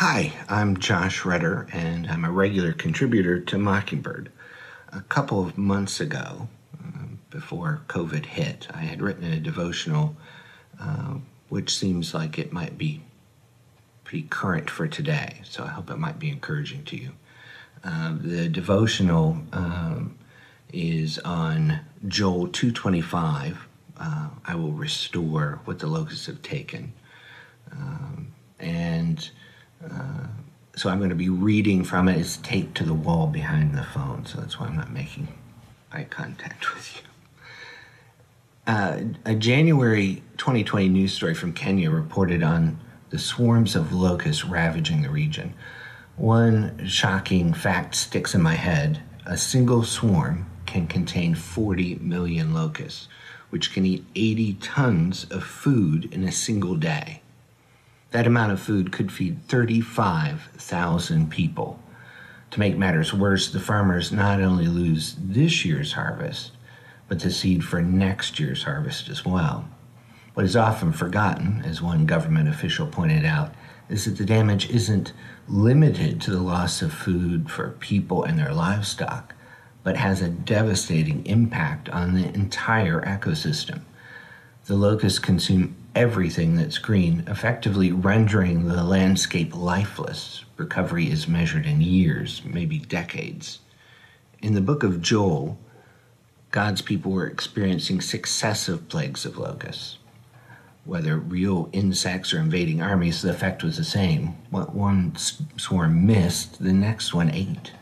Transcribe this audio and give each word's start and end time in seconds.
Hi, 0.00 0.32
I'm 0.48 0.76
Josh 0.76 1.22
Retterer, 1.22 1.68
and 1.74 2.06
I'm 2.06 2.24
a 2.24 2.30
regular 2.30 2.72
contributor 2.72 3.40
to 3.40 3.58
Mockingbird. 3.58 4.30
A 4.92 5.00
couple 5.00 5.44
of 5.44 5.58
months 5.58 5.98
ago, 5.98 6.46
uh, 6.80 7.06
before 7.30 7.82
COVID 7.88 8.24
hit, 8.24 8.68
I 8.72 8.82
had 8.82 9.02
written 9.02 9.24
a 9.24 9.40
devotional 9.40 10.14
uh, 10.80 11.14
which 11.48 11.76
seems 11.76 12.14
like 12.14 12.38
it 12.38 12.52
might 12.52 12.78
be 12.78 13.02
pretty 14.04 14.28
current 14.30 14.70
for 14.70 14.86
today, 14.86 15.40
so 15.42 15.64
I 15.64 15.70
hope 15.70 15.90
it 15.90 15.98
might 15.98 16.20
be 16.20 16.30
encouraging 16.30 16.84
to 16.84 16.96
you. 16.96 17.10
Uh, 17.82 18.14
the 18.20 18.48
devotional 18.48 19.38
um, 19.52 20.16
is 20.72 21.18
on 21.24 21.80
Joel 22.06 22.46
225. 22.46 23.66
Uh, 23.96 24.28
I 24.46 24.54
will 24.54 24.70
restore 24.70 25.58
what 25.64 25.80
the 25.80 25.88
locusts 25.88 26.26
have 26.26 26.40
taken. 26.42 26.92
Um, 27.72 28.28
and 28.60 29.28
so 30.78 30.88
I'm 30.88 30.98
going 30.98 31.10
to 31.10 31.16
be 31.16 31.28
reading 31.28 31.84
from 31.84 32.08
it. 32.08 32.18
It's 32.18 32.36
taped 32.36 32.76
to 32.76 32.84
the 32.84 32.94
wall 32.94 33.26
behind 33.26 33.76
the 33.76 33.82
phone, 33.82 34.24
so 34.26 34.40
that's 34.40 34.58
why 34.60 34.66
I'm 34.66 34.76
not 34.76 34.92
making 34.92 35.28
eye 35.92 36.04
contact 36.04 36.74
with 36.74 36.96
you. 36.96 37.02
Uh, 38.66 39.00
a 39.24 39.34
January 39.34 40.22
2020 40.36 40.88
news 40.88 41.14
story 41.14 41.34
from 41.34 41.52
Kenya 41.52 41.90
reported 41.90 42.42
on 42.42 42.78
the 43.10 43.18
swarms 43.18 43.74
of 43.74 43.92
locusts 43.92 44.44
ravaging 44.44 45.02
the 45.02 45.10
region. 45.10 45.54
One 46.16 46.86
shocking 46.86 47.54
fact 47.54 47.94
sticks 47.94 48.34
in 48.34 48.42
my 48.42 48.54
head 48.54 49.02
a 49.24 49.36
single 49.36 49.84
swarm 49.84 50.46
can 50.66 50.86
contain 50.86 51.34
40 51.34 51.96
million 51.96 52.54
locusts, 52.54 53.08
which 53.50 53.72
can 53.72 53.84
eat 53.84 54.04
80 54.14 54.54
tons 54.54 55.24
of 55.30 55.44
food 55.44 56.12
in 56.12 56.24
a 56.24 56.32
single 56.32 56.76
day. 56.76 57.22
That 58.10 58.26
amount 58.26 58.52
of 58.52 58.60
food 58.60 58.90
could 58.90 59.12
feed 59.12 59.42
35,000 59.48 61.30
people. 61.30 61.78
To 62.52 62.58
make 62.58 62.78
matters 62.78 63.12
worse, 63.12 63.50
the 63.50 63.60
farmers 63.60 64.10
not 64.10 64.40
only 64.40 64.66
lose 64.66 65.14
this 65.20 65.64
year's 65.64 65.92
harvest, 65.92 66.52
but 67.06 67.20
the 67.20 67.30
seed 67.30 67.64
for 67.64 67.82
next 67.82 68.40
year's 68.40 68.62
harvest 68.62 69.10
as 69.10 69.26
well. 69.26 69.68
What 70.32 70.46
is 70.46 70.56
often 70.56 70.92
forgotten, 70.92 71.62
as 71.66 71.82
one 71.82 72.06
government 72.06 72.48
official 72.48 72.86
pointed 72.86 73.26
out, 73.26 73.52
is 73.90 74.04
that 74.04 74.16
the 74.16 74.24
damage 74.24 74.70
isn't 74.70 75.12
limited 75.46 76.20
to 76.22 76.30
the 76.30 76.40
loss 76.40 76.80
of 76.80 76.92
food 76.92 77.50
for 77.50 77.70
people 77.80 78.24
and 78.24 78.38
their 78.38 78.52
livestock, 78.52 79.34
but 79.82 79.96
has 79.96 80.22
a 80.22 80.28
devastating 80.28 81.26
impact 81.26 81.88
on 81.90 82.14
the 82.14 82.32
entire 82.34 83.02
ecosystem. 83.02 83.80
The 84.66 84.76
locusts 84.76 85.18
consume 85.18 85.76
everything 85.98 86.54
that's 86.54 86.78
green, 86.78 87.24
effectively 87.26 87.90
rendering 87.90 88.68
the 88.68 88.84
landscape 88.84 89.52
lifeless. 89.52 90.44
Recovery 90.56 91.10
is 91.10 91.26
measured 91.26 91.66
in 91.66 91.80
years, 91.80 92.40
maybe 92.44 92.78
decades. 92.78 93.58
In 94.40 94.54
the 94.54 94.60
book 94.60 94.84
of 94.84 95.02
Joel, 95.02 95.58
God's 96.52 96.82
people 96.82 97.10
were 97.10 97.26
experiencing 97.26 98.00
successive 98.00 98.88
plagues 98.88 99.26
of 99.26 99.38
locusts. 99.38 99.98
Whether 100.84 101.16
real 101.16 101.68
insects 101.72 102.32
or 102.32 102.38
invading 102.38 102.80
armies, 102.80 103.22
the 103.22 103.30
effect 103.30 103.64
was 103.64 103.76
the 103.76 103.82
same. 103.82 104.36
What 104.50 104.76
one 104.76 105.16
swarm 105.16 106.06
missed, 106.06 106.62
the 106.62 106.72
next 106.72 107.12
one 107.12 107.28
ate. 107.28 107.72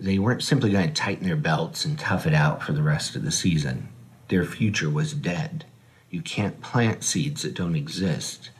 They 0.00 0.18
weren't 0.18 0.42
simply 0.42 0.72
going 0.72 0.88
to 0.88 0.92
tighten 0.92 1.24
their 1.24 1.36
belts 1.36 1.84
and 1.84 1.96
tough 1.96 2.26
it 2.26 2.34
out 2.34 2.64
for 2.64 2.72
the 2.72 2.82
rest 2.82 3.14
of 3.14 3.22
the 3.22 3.30
season. 3.30 3.90
Their 4.26 4.44
future 4.44 4.90
was 4.90 5.12
dead. 5.12 5.66
You 6.08 6.22
can't 6.22 6.60
plant 6.60 7.02
seeds 7.02 7.42
that 7.42 7.54
don't 7.54 7.74
exist. 7.74 8.50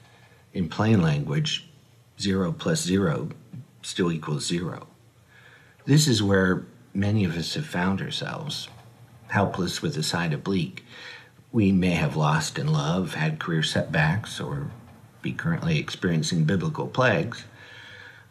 In 0.53 0.69
plain 0.69 1.01
language, 1.01 1.69
zero 2.21 2.51
plus 2.53 2.83
zero 2.83 3.29
still 3.83 4.11
equals 4.11 4.47
zero. 4.47 4.89
This 5.85 6.09
is 6.09 6.23
where 6.23 6.67
many 6.93 7.25
of 7.25 7.37
us 7.37 7.55
have 7.55 7.67
found 7.67 8.03
ourselves, 8.03 8.69
helpless 9.29 9.81
with 9.81 9.97
a 9.97 10.03
side 10.03 10.33
of 10.33 10.43
bleak. 10.43 10.85
We 11.53 11.71
may 11.71 11.91
have 11.91 12.17
lost 12.17 12.59
in 12.59 12.67
love, 12.73 13.15
had 13.15 13.39
career 13.39 13.63
setbacks, 13.63 14.41
or 14.41 14.71
be 15.23 15.33
currently 15.33 15.79
experiencing 15.79 16.45
biblical 16.45 16.89
plagues, 16.89 17.45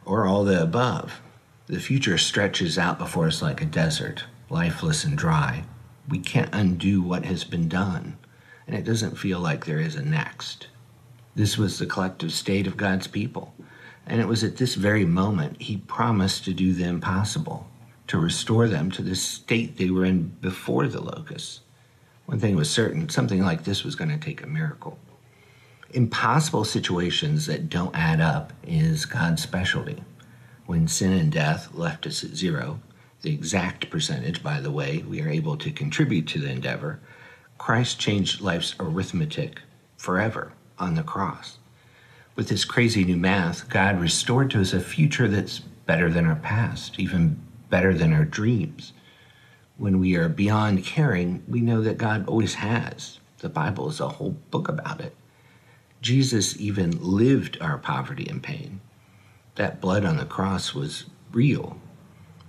or 0.04 0.28
all 0.28 0.44
the 0.44 0.62
above. 0.62 1.22
The 1.68 1.80
future 1.80 2.18
stretches 2.18 2.78
out 2.78 3.00
before 3.00 3.28
us 3.28 3.42
like 3.42 3.62
a 3.62 3.66
desert, 3.66 4.26
lifeless 4.50 5.06
and 5.06 5.18
dry. 5.18 5.64
We 6.10 6.20
can't 6.20 6.54
undo 6.54 7.02
what 7.02 7.24
has 7.26 7.46
been 7.46 7.70
done 7.70 8.18
and 8.68 8.76
it 8.76 8.84
doesn't 8.84 9.18
feel 9.18 9.40
like 9.40 9.66
there 9.66 9.80
is 9.80 9.96
a 9.96 10.04
next. 10.04 10.68
This 11.36 11.58
was 11.58 11.78
the 11.78 11.86
collective 11.86 12.32
state 12.32 12.68
of 12.68 12.78
God's 12.78 13.08
people, 13.08 13.54
and 14.06 14.22
it 14.22 14.28
was 14.28 14.44
at 14.44 14.58
this 14.58 14.76
very 14.76 15.06
moment 15.06 15.62
He 15.62 15.78
promised 15.78 16.46
to 16.46 16.54
do 16.54 16.74
the 16.74 16.86
impossible, 16.86 17.68
to 18.08 18.18
restore 18.18 18.68
them 18.68 18.92
to 18.92 19.02
the 19.02 19.16
state 19.16 19.78
they 19.78 19.90
were 19.90 20.06
in 20.06 20.30
before 20.42 20.88
the 20.88 21.02
locusts. 21.02 21.62
One 22.26 22.40
thing 22.40 22.56
was 22.56 22.70
certain 22.70 23.10
something 23.10 23.44
like 23.44 23.64
this 23.64 23.84
was 23.84 23.96
going 23.96 24.10
to 24.10 24.18
take 24.18 24.42
a 24.42 24.48
miracle. 24.48 24.98
Impossible 25.92 26.66
situations 26.66 27.46
that 27.46 27.70
don't 27.70 27.96
add 27.96 28.20
up 28.20 28.52
is 28.66 29.06
God's 29.06 29.44
specialty. 29.44 30.04
When 30.66 30.88
sin 30.88 31.14
and 31.14 31.32
death 31.32 31.74
left 31.74 32.08
us 32.08 32.24
at 32.24 32.32
zero, 32.32 32.80
the 33.22 33.34
exact 33.34 33.90
percentage, 33.90 34.42
by 34.42 34.60
the 34.60 34.72
way, 34.72 35.04
we 35.08 35.22
are 35.22 35.30
able 35.30 35.58
to 35.58 35.72
contribute 35.72 36.28
to 36.28 36.40
the 36.40 36.50
endeavor, 36.50 37.00
Christ 37.58 38.00
changed 38.00 38.42
life's 38.42 38.76
arithmetic 38.80 39.62
forever 39.98 40.52
on 40.78 40.96
the 40.96 41.04
cross. 41.04 41.58
With 42.36 42.50
this 42.50 42.66
crazy 42.66 43.06
new 43.06 43.16
math, 43.16 43.70
God 43.70 44.00
restored 44.00 44.52
to 44.52 44.62
us 44.62 44.74
a 44.74 44.82
future 44.82 45.28
that's 45.28 45.60
better 45.60 46.12
than 46.12 46.26
our 46.26 46.36
past, 46.36 47.00
even 47.00 47.42
better 47.70 47.94
than 47.94 48.12
our 48.12 48.26
dreams. 48.26 48.92
When 49.78 50.00
we 50.00 50.16
are 50.16 50.30
beyond 50.30 50.84
caring, 50.84 51.44
we 51.48 51.62
know 51.62 51.82
that 51.82 51.98
God 51.98 52.28
always 52.28 52.56
has. 52.56 53.20
The 53.40 53.50
Bible 53.50 53.90
is 53.90 54.00
a 54.00 54.10
whole 54.10 54.36
book 54.52 54.68
about 54.68 55.00
it. 55.00 55.16
Jesus 56.02 56.60
even 56.60 56.92
lived 57.02 57.58
our 57.62 57.78
poverty 57.78 58.28
and 58.30 58.44
pain. 58.44 58.82
That 59.56 59.80
blood 59.80 60.04
on 60.04 60.18
the 60.18 60.26
cross 60.26 60.74
was 60.74 61.06
real. 61.32 61.80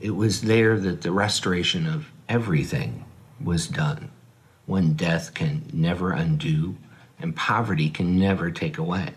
It 0.00 0.10
was 0.10 0.42
there 0.42 0.78
that 0.80 1.02
the 1.02 1.12
restoration 1.12 1.86
of 1.86 2.10
everything 2.28 3.04
was 3.40 3.68
done 3.68 4.10
one 4.66 4.92
death 4.94 5.32
can 5.32 5.62
never 5.72 6.12
undo 6.12 6.76
and 7.18 7.34
poverty 7.34 7.88
can 7.88 8.18
never 8.18 8.50
take 8.50 8.78
away. 8.78 9.14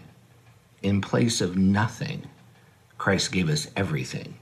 In 0.81 1.01
place 1.01 1.41
of 1.41 1.57
nothing, 1.57 2.29
Christ 2.97 3.31
gave 3.31 3.49
us 3.49 3.67
everything, 3.75 4.35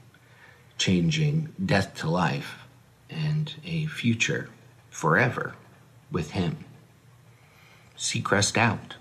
changing 0.76 1.52
death 1.64 1.94
to 1.96 2.10
life 2.10 2.58
and 3.10 3.52
a 3.64 3.86
future 3.86 4.48
forever 4.90 5.54
with 6.10 6.32
Him. 6.32 6.64
Seacrest 7.96 8.56
out. 8.56 8.96